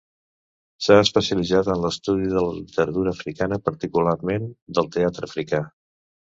S'ha 0.85 0.95
especialitzat 1.01 1.69
en 1.73 1.83
l'estudi 1.83 2.33
de 2.33 2.43
la 2.47 2.57
literatura 2.57 3.15
africana, 3.19 3.61
particularment 3.71 4.51
del 4.81 4.93
teatre 4.99 5.33
africà. 5.33 5.65